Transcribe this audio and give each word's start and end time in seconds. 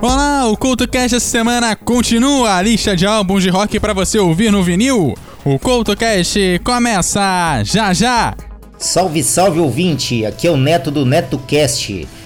Olá, 0.00 0.46
o 0.46 0.56
CoutoCast 0.56 1.16
essa 1.16 1.26
semana 1.26 1.74
continua 1.74 2.54
a 2.54 2.62
lista 2.62 2.94
de 2.94 3.04
álbuns 3.04 3.42
de 3.42 3.48
rock 3.48 3.80
para 3.80 3.92
você 3.92 4.16
ouvir 4.16 4.52
no 4.52 4.62
vinil. 4.62 5.14
O 5.44 5.58
CoutoCast 5.58 6.60
começa 6.62 7.64
já 7.64 7.92
já! 7.92 8.32
Salve, 8.78 9.24
salve 9.24 9.58
ouvinte! 9.58 10.24
Aqui 10.24 10.46
é 10.46 10.50
o 10.52 10.56
Neto 10.56 10.92
do 10.92 11.04
NetoCast. 11.04 12.06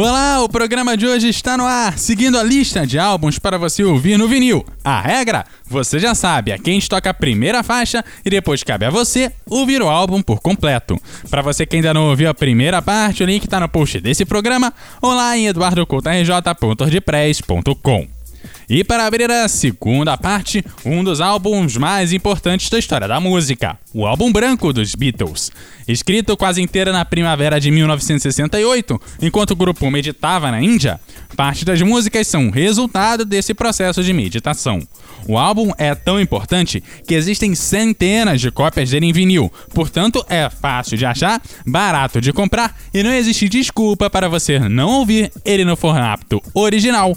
Olá, 0.00 0.44
o 0.44 0.48
programa 0.48 0.96
de 0.96 1.08
hoje 1.08 1.28
está 1.28 1.56
no 1.56 1.66
ar, 1.66 1.98
seguindo 1.98 2.38
a 2.38 2.42
lista 2.44 2.86
de 2.86 3.00
álbuns 3.00 3.36
para 3.36 3.58
você 3.58 3.82
ouvir 3.82 4.16
no 4.16 4.28
vinil. 4.28 4.64
A 4.84 5.00
regra, 5.00 5.44
você 5.68 5.98
já 5.98 6.14
sabe, 6.14 6.52
é 6.52 6.58
quem 6.58 6.78
a 6.78 6.82
toca 6.88 7.10
a 7.10 7.14
primeira 7.14 7.64
faixa 7.64 8.04
e 8.24 8.30
depois 8.30 8.62
cabe 8.62 8.86
a 8.86 8.90
você 8.90 9.32
ouvir 9.44 9.82
o 9.82 9.88
álbum 9.88 10.22
por 10.22 10.38
completo. 10.38 10.96
Para 11.28 11.42
você 11.42 11.66
que 11.66 11.74
ainda 11.74 11.92
não 11.92 12.10
ouviu 12.10 12.30
a 12.30 12.34
primeira 12.34 12.80
parte, 12.80 13.24
o 13.24 13.26
link 13.26 13.42
está 13.42 13.58
no 13.58 13.68
post 13.68 13.98
desse 13.98 14.24
programa 14.24 14.72
ou 15.02 15.12
lá 15.12 15.36
em 15.36 15.48
eduardocoutarj.ordpress.com. 15.48 18.17
E 18.70 18.84
para 18.84 19.06
abrir 19.06 19.30
a 19.30 19.48
segunda 19.48 20.14
parte, 20.18 20.62
um 20.84 21.02
dos 21.02 21.22
álbuns 21.22 21.78
mais 21.78 22.12
importantes 22.12 22.68
da 22.68 22.78
história 22.78 23.08
da 23.08 23.18
música, 23.18 23.78
o 23.94 24.04
álbum 24.04 24.30
branco 24.30 24.74
dos 24.74 24.94
Beatles. 24.94 25.50
Escrito 25.86 26.36
quase 26.36 26.60
inteira 26.60 26.92
na 26.92 27.02
primavera 27.02 27.58
de 27.58 27.70
1968, 27.70 29.00
enquanto 29.22 29.52
o 29.52 29.56
grupo 29.56 29.90
meditava 29.90 30.50
na 30.50 30.60
Índia, 30.60 31.00
parte 31.34 31.64
das 31.64 31.80
músicas 31.80 32.26
são 32.26 32.50
resultado 32.50 33.24
desse 33.24 33.54
processo 33.54 34.04
de 34.04 34.12
meditação. 34.12 34.86
O 35.26 35.38
álbum 35.38 35.72
é 35.78 35.94
tão 35.94 36.20
importante 36.20 36.82
que 37.06 37.14
existem 37.14 37.54
centenas 37.54 38.38
de 38.38 38.50
cópias 38.50 38.90
dele 38.90 39.06
em 39.06 39.12
vinil, 39.14 39.50
portanto 39.72 40.22
é 40.28 40.50
fácil 40.50 40.98
de 40.98 41.06
achar, 41.06 41.40
barato 41.66 42.20
de 42.20 42.34
comprar 42.34 42.78
e 42.92 43.02
não 43.02 43.12
existe 43.12 43.48
desculpa 43.48 44.10
para 44.10 44.28
você 44.28 44.58
não 44.58 44.90
ouvir 44.90 45.32
ele 45.42 45.64
no 45.64 45.74
formato 45.74 46.42
original 46.52 47.16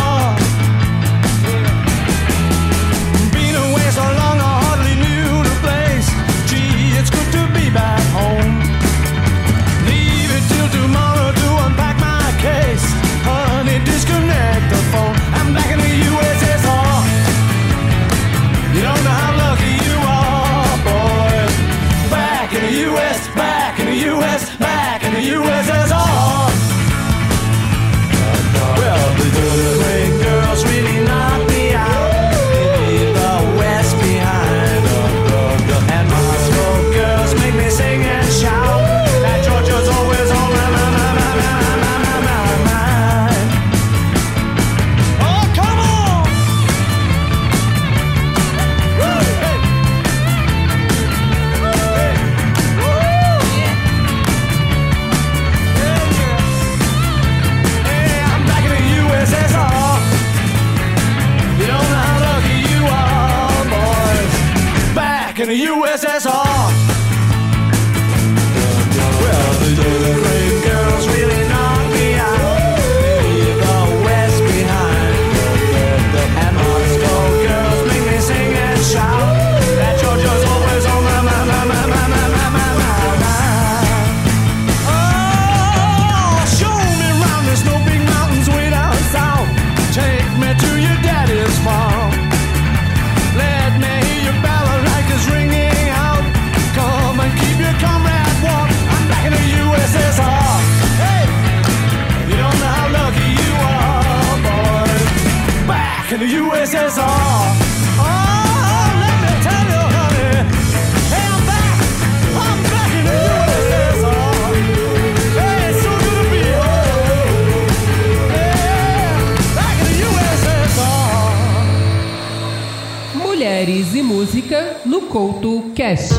música 124.21 124.81
no 124.85 125.01
Couto 125.07 125.71
Cast. 125.73 126.13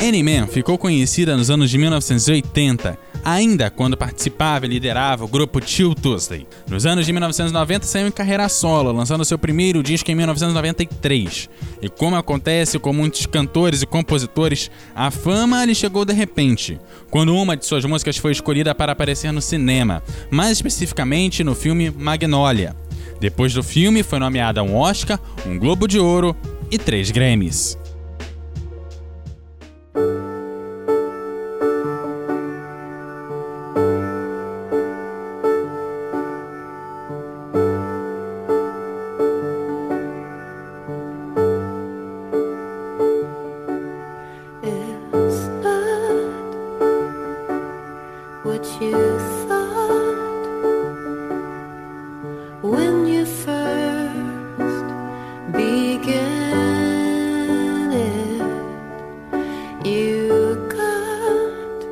Annie 0.00 0.22
Man 0.22 0.46
ficou 0.46 0.78
conhecida 0.78 1.36
nos 1.36 1.50
anos 1.50 1.68
de 1.68 1.76
1980, 1.76 2.96
ainda 3.24 3.68
quando 3.68 3.96
participava 3.96 4.64
e 4.64 4.68
liderava 4.68 5.24
o 5.24 5.28
grupo 5.28 5.60
Chill 5.60 5.92
Tuesday. 5.92 6.46
Nos 6.70 6.86
anos 6.86 7.04
de 7.04 7.12
1990 7.12 7.84
saiu 7.84 8.06
em 8.06 8.12
carreira 8.12 8.48
solo, 8.48 8.92
lançando 8.92 9.24
seu 9.24 9.36
primeiro 9.36 9.82
disco 9.82 10.08
em 10.12 10.14
1993. 10.14 11.50
E 11.82 11.88
como 11.88 12.14
acontece 12.14 12.78
com 12.78 12.92
muitos 12.92 13.26
cantores 13.26 13.82
e 13.82 13.86
compositores, 13.86 14.70
a 14.94 15.10
fama 15.10 15.64
lhe 15.64 15.74
chegou 15.74 16.04
de 16.04 16.12
repente, 16.12 16.78
quando 17.10 17.34
uma 17.34 17.56
de 17.56 17.66
suas 17.66 17.84
músicas 17.84 18.18
foi 18.18 18.30
escolhida 18.30 18.72
para 18.72 18.92
aparecer 18.92 19.32
no 19.32 19.42
cinema, 19.42 20.00
mais 20.30 20.52
especificamente 20.52 21.42
no 21.42 21.56
filme 21.56 21.90
Magnolia. 21.90 22.83
Depois 23.20 23.52
do 23.54 23.62
filme, 23.62 24.02
foi 24.02 24.18
nomeada 24.18 24.62
um 24.62 24.76
Oscar, 24.76 25.18
um 25.46 25.58
Globo 25.58 25.86
de 25.86 25.98
Ouro 25.98 26.36
e 26.70 26.78
três 26.78 27.10
Grammys. 27.10 27.78
You 59.84 60.56
got 60.70 61.84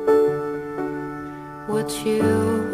what 1.67 1.91
you 2.03 2.72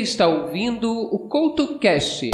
está 0.00 0.26
ouvindo 0.26 0.90
o 0.90 1.18
CoutoCast. 1.18 2.30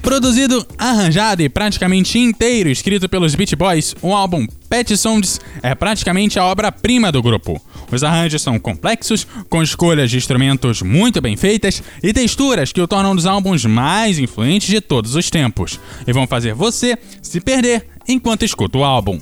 Produzido, 0.00 0.64
arranjado 0.78 1.42
e 1.42 1.48
praticamente 1.48 2.18
inteiro 2.18 2.68
escrito 2.68 3.08
pelos 3.08 3.34
Beat 3.34 3.56
Boys, 3.56 3.94
o 4.00 4.14
álbum 4.14 4.46
Pet 4.68 4.96
Sounds 4.96 5.40
é 5.62 5.74
praticamente 5.74 6.38
a 6.38 6.44
obra-prima 6.44 7.10
do 7.10 7.20
grupo. 7.20 7.60
Os 7.90 8.04
arranjos 8.04 8.40
são 8.40 8.58
complexos, 8.58 9.26
com 9.50 9.62
escolhas 9.62 10.10
de 10.10 10.16
instrumentos 10.16 10.80
muito 10.80 11.20
bem 11.20 11.36
feitas 11.36 11.82
e 12.02 12.12
texturas 12.12 12.72
que 12.72 12.80
o 12.80 12.88
tornam 12.88 13.12
um 13.12 13.16
dos 13.16 13.26
álbuns 13.26 13.64
mais 13.64 14.18
influentes 14.18 14.68
de 14.68 14.80
todos 14.80 15.14
os 15.14 15.28
tempos, 15.28 15.80
e 16.06 16.12
vão 16.12 16.26
fazer 16.26 16.54
você 16.54 16.96
se 17.20 17.40
perder 17.40 17.86
enquanto 18.08 18.44
escuta 18.44 18.78
o 18.78 18.84
álbum. 18.84 19.20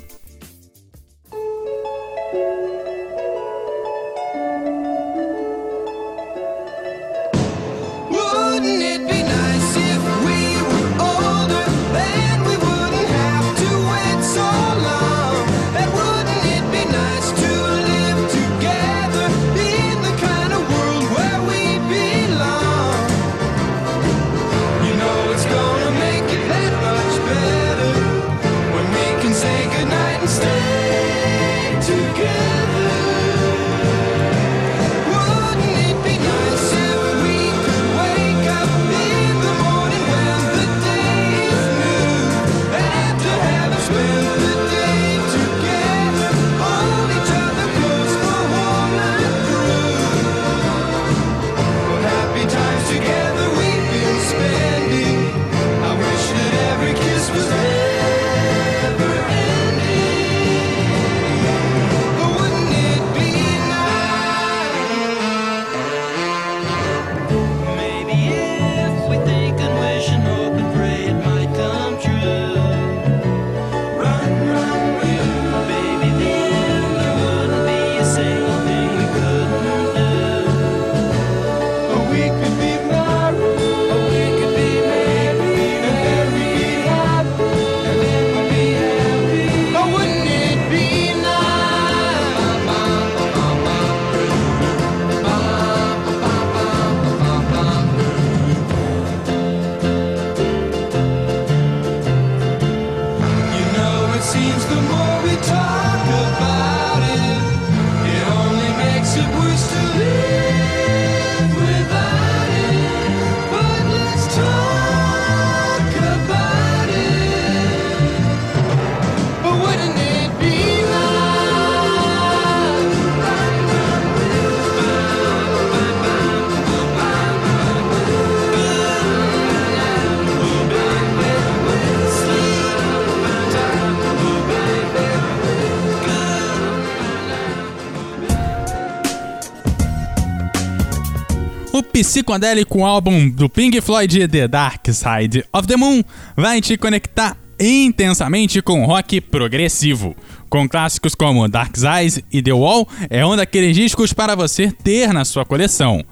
Psicodélico 141.95 142.85
álbum 142.85 143.31
do 143.31 143.49
Pink 143.49 143.81
Floyd 143.81 144.27
The 144.27 144.49
Dark 144.49 144.85
Side 144.89 145.45
of 145.53 145.69
the 145.69 145.77
Moon 145.77 146.03
vai 146.37 146.61
te 146.61 146.77
conectar 146.77 147.37
intensamente 147.59 148.61
com 148.61 148.85
rock 148.85 149.21
progressivo. 149.21 150.17
Com 150.51 150.69
clássicos 150.69 151.15
como 151.15 151.47
Dark 151.47 151.77
Eyes 151.77 152.21
e 152.33 152.43
The 152.43 152.53
Wall, 152.53 152.89
é 153.09 153.25
um 153.25 153.37
daqueles 153.37 153.77
discos 153.77 154.13
para 154.13 154.35
você 154.35 154.73
ter 154.73 155.13
na 155.13 155.25
sua 155.25 155.45
coleção. 155.45 156.05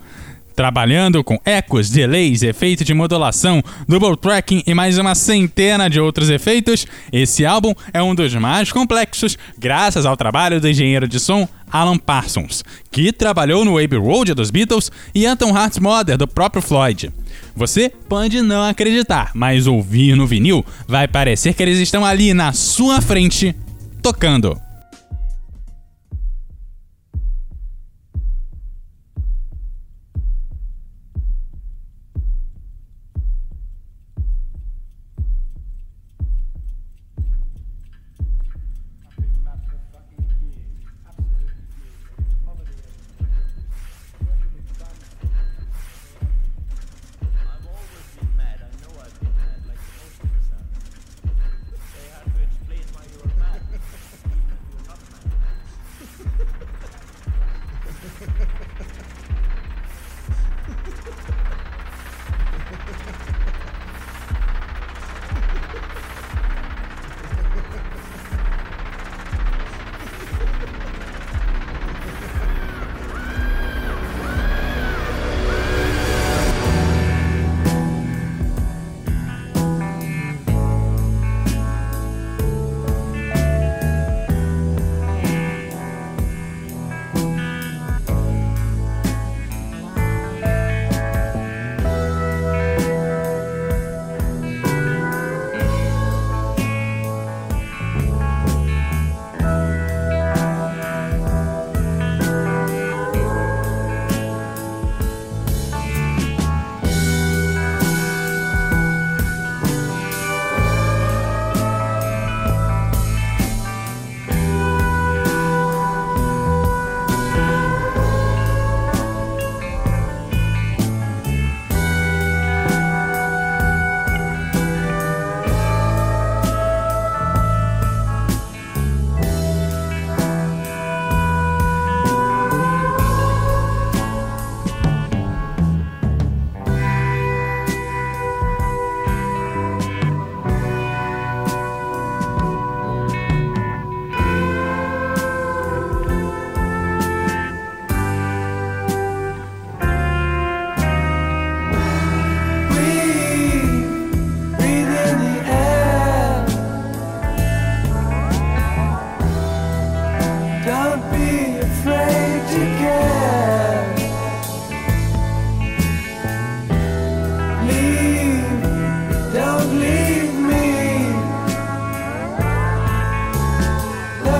Trabalhando 0.54 1.24
com 1.24 1.38
ecos, 1.44 1.88
delays, 1.88 2.42
efeito 2.42 2.84
de 2.84 2.92
modulação, 2.92 3.62
double 3.88 4.16
tracking 4.16 4.62
e 4.66 4.74
mais 4.74 4.98
uma 4.98 5.14
centena 5.14 5.88
de 5.88 5.98
outros 5.98 6.28
efeitos, 6.28 6.86
esse 7.12 7.46
álbum 7.46 7.74
é 7.92 8.02
um 8.02 8.14
dos 8.14 8.34
mais 8.34 8.70
complexos 8.70 9.38
graças 9.58 10.04
ao 10.04 10.16
trabalho 10.16 10.60
do 10.60 10.68
engenheiro 10.68 11.08
de 11.08 11.18
som 11.18 11.48
Alan 11.70 11.96
Parsons, 11.96 12.62
que 12.90 13.12
trabalhou 13.12 13.64
no 13.64 13.78
Abbey 13.78 13.98
Road 13.98 14.34
dos 14.34 14.50
Beatles 14.50 14.92
e 15.14 15.24
Anton 15.24 15.56
Hearts 15.56 15.78
Mother 15.78 16.18
do 16.18 16.28
próprio 16.28 16.60
Floyd. 16.62 17.10
Você 17.56 17.90
pode 18.08 18.42
não 18.42 18.62
acreditar, 18.62 19.30
mas 19.34 19.66
ouvir 19.66 20.14
no 20.14 20.26
vinil 20.26 20.64
vai 20.86 21.08
parecer 21.08 21.54
que 21.54 21.62
eles 21.62 21.78
estão 21.78 22.04
ali 22.04 22.34
na 22.34 22.52
sua 22.52 23.00
frente 23.00 23.56
tocando. 24.02 24.60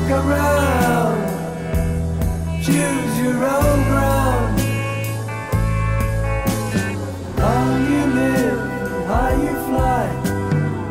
Look 0.02 0.10
around, 0.10 1.20
choose 2.60 3.18
your 3.20 3.44
own 3.44 3.84
ground. 3.84 4.60
How 7.38 7.76
you 7.88 8.06
live, 8.20 8.60
how 9.06 9.30
you 9.44 9.54
fly. 9.68 10.06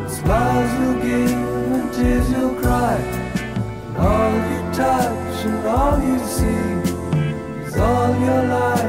Smiles 0.08 0.72
you'll 0.80 1.02
give 1.02 1.30
and 1.30 1.92
tears 1.92 2.30
you'll 2.30 2.54
cry. 2.54 2.96
All 3.98 4.32
you 4.50 4.60
touch 4.72 5.44
and 5.44 5.66
all 5.66 5.98
you 6.02 6.18
see 6.20 7.66
is 7.66 7.76
all 7.76 8.18
your 8.18 8.44
life 8.44 8.81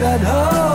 that 0.00 0.20
home. 0.20 0.73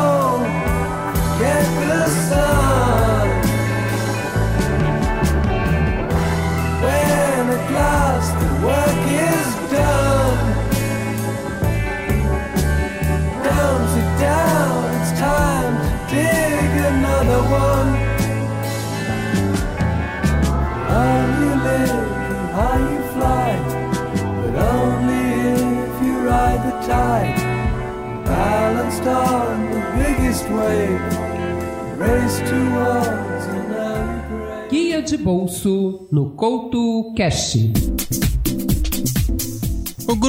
Guia 34.72 35.02
de 35.02 35.18
bolso 35.18 36.08
no 36.12 36.32
Couto 36.32 37.14
Cast. 37.16 38.39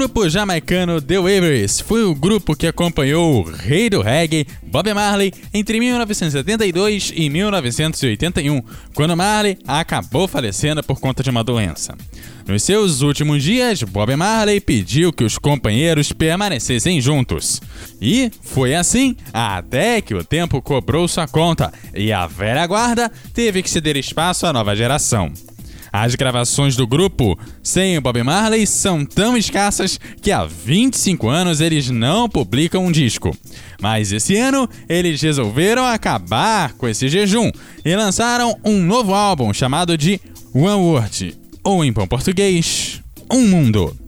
O 0.00 0.02
grupo 0.02 0.30
jamaicano 0.30 0.98
The 0.98 1.18
Waverys 1.18 1.78
foi 1.78 2.04
o 2.04 2.14
grupo 2.14 2.56
que 2.56 2.66
acompanhou 2.66 3.34
o 3.34 3.42
rei 3.42 3.90
do 3.90 4.00
reggae, 4.00 4.46
Bob 4.62 4.94
Marley, 4.94 5.30
entre 5.52 5.78
1972 5.78 7.12
e 7.14 7.28
1981, 7.28 8.62
quando 8.94 9.14
Marley 9.14 9.58
acabou 9.68 10.26
falecendo 10.26 10.82
por 10.82 10.98
conta 10.98 11.22
de 11.22 11.28
uma 11.28 11.44
doença. 11.44 11.94
Nos 12.48 12.62
seus 12.62 13.02
últimos 13.02 13.42
dias, 13.42 13.82
Bob 13.82 14.16
Marley 14.16 14.58
pediu 14.58 15.12
que 15.12 15.22
os 15.22 15.36
companheiros 15.36 16.14
permanecessem 16.14 16.98
juntos. 16.98 17.60
E 18.00 18.30
foi 18.40 18.74
assim 18.74 19.14
até 19.34 20.00
que 20.00 20.14
o 20.14 20.24
tempo 20.24 20.62
cobrou 20.62 21.06
sua 21.08 21.28
conta 21.28 21.70
e 21.94 22.10
a 22.10 22.26
velha 22.26 22.66
guarda 22.66 23.12
teve 23.34 23.62
que 23.62 23.68
ceder 23.68 23.98
espaço 23.98 24.46
à 24.46 24.52
nova 24.52 24.74
geração. 24.74 25.30
As 25.92 26.14
gravações 26.14 26.76
do 26.76 26.86
grupo 26.86 27.38
sem 27.62 27.98
o 27.98 28.00
Bob 28.00 28.22
Marley 28.22 28.66
são 28.66 29.04
tão 29.04 29.36
escassas 29.36 29.98
que 30.22 30.30
há 30.30 30.44
25 30.44 31.28
anos 31.28 31.60
eles 31.60 31.90
não 31.90 32.28
publicam 32.28 32.86
um 32.86 32.92
disco. 32.92 33.36
Mas 33.80 34.12
esse 34.12 34.36
ano 34.36 34.68
eles 34.88 35.20
resolveram 35.20 35.84
acabar 35.84 36.74
com 36.74 36.88
esse 36.88 37.08
jejum 37.08 37.50
e 37.84 37.94
lançaram 37.96 38.58
um 38.64 38.82
novo 38.82 39.14
álbum 39.14 39.52
chamado 39.52 39.96
de 39.96 40.20
One 40.54 40.82
World, 40.82 41.36
ou 41.62 41.84
em 41.84 41.92
bom 41.92 42.06
português, 42.06 43.00
Um 43.30 43.46
Mundo. 43.46 43.99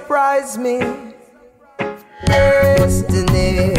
surprise 0.00 0.56
me. 0.56 0.78
Destiny 2.26 3.74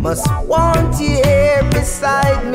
must 0.00 0.26
want 0.44 1.00
you 1.00 1.20
here 1.24 1.62
beside 1.72 2.44
me. 2.44 2.47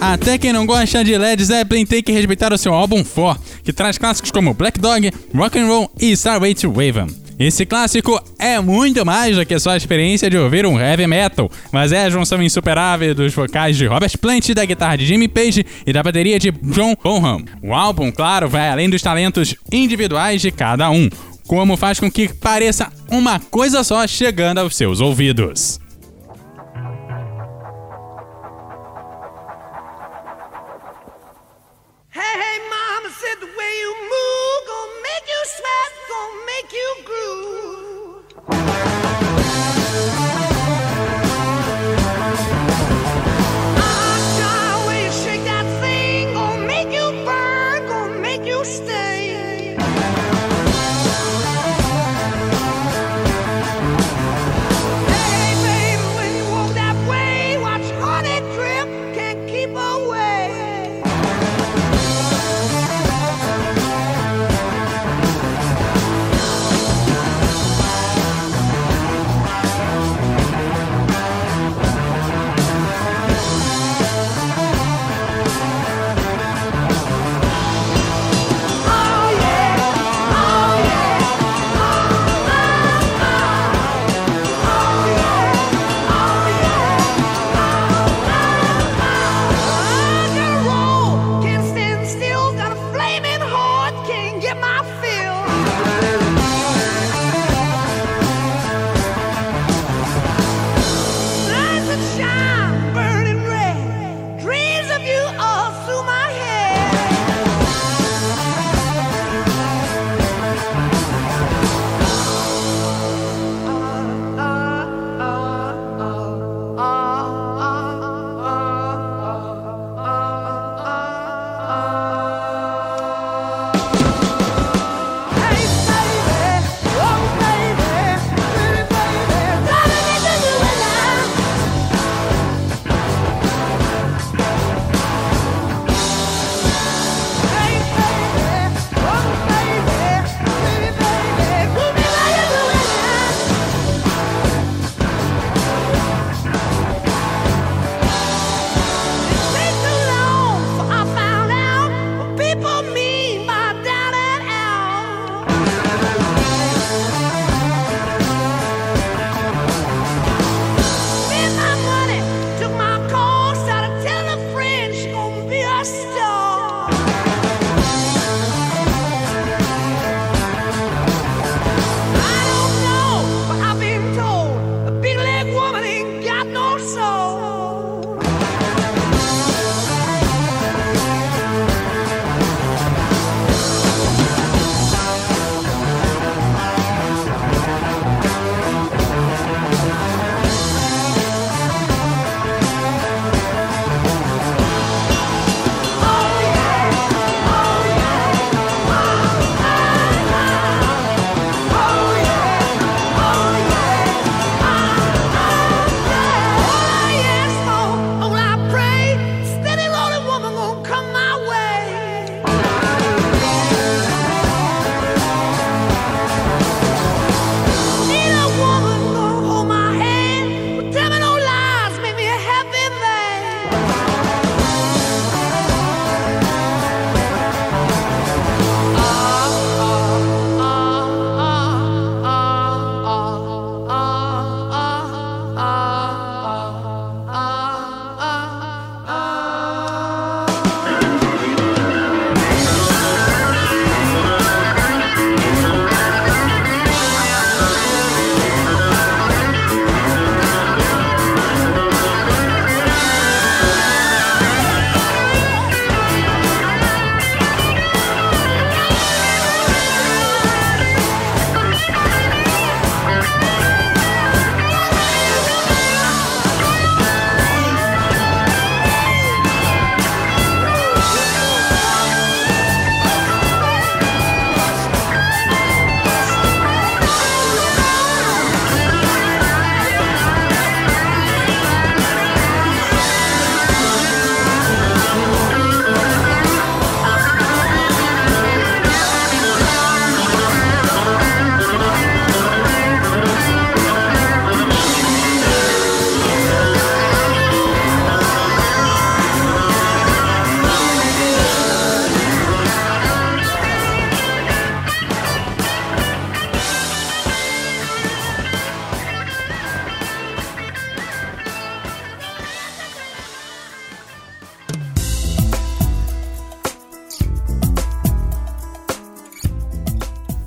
Até 0.00 0.38
quem 0.38 0.52
não 0.52 0.64
gosta 0.64 1.04
de 1.04 1.18
Led 1.18 1.44
Zeppelin 1.44 1.84
tem 1.84 2.02
que 2.02 2.10
respeitar 2.10 2.52
o 2.52 2.58
seu 2.58 2.72
álbum 2.72 3.04
for, 3.04 3.38
que 3.62 3.72
traz 3.72 3.98
clássicos 3.98 4.30
como 4.30 4.54
Black 4.54 4.80
Dog, 4.80 5.10
Rock 5.34 5.58
and 5.58 5.66
Roll 5.66 5.90
e 6.00 6.12
Starway 6.12 6.54
to 6.54 6.70
Raven. 6.70 7.08
Esse 7.38 7.66
clássico 7.66 8.18
é 8.38 8.58
muito 8.60 9.04
mais 9.04 9.36
do 9.36 9.44
que 9.44 9.58
só 9.58 9.70
a 9.70 9.76
experiência 9.76 10.30
de 10.30 10.38
ouvir 10.38 10.64
um 10.64 10.80
heavy 10.80 11.06
metal, 11.06 11.50
mas 11.70 11.92
é 11.92 12.04
a 12.04 12.10
junção 12.10 12.42
insuperável 12.42 13.14
dos 13.14 13.34
vocais 13.34 13.76
de 13.76 13.86
Robert 13.86 14.16
Plant, 14.18 14.48
da 14.54 14.64
guitarra 14.64 14.96
de 14.96 15.06
Jimmy 15.06 15.28
Page 15.28 15.66
e 15.86 15.92
da 15.92 16.02
bateria 16.02 16.38
de 16.38 16.50
John 16.50 16.94
Bonham. 17.02 17.44
O 17.62 17.74
álbum, 17.74 18.10
claro, 18.10 18.48
vai 18.48 18.70
além 18.70 18.88
dos 18.88 19.02
talentos 19.02 19.54
individuais 19.70 20.40
de 20.40 20.50
cada 20.50 20.90
um, 20.90 21.10
como 21.46 21.76
faz 21.76 22.00
com 22.00 22.10
que 22.10 22.28
pareça 22.28 22.90
uma 23.10 23.38
coisa 23.38 23.84
só 23.84 24.06
chegando 24.06 24.58
aos 24.58 24.74
seus 24.74 25.00
ouvidos. 25.00 25.78